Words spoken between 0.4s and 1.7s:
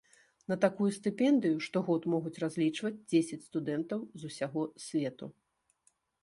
На такую стыпендыю